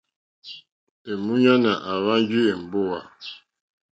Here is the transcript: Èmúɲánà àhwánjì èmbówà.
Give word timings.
Èmúɲánà 1.11 1.71
àhwánjì 1.91 2.39
èmbówà. 2.53 2.99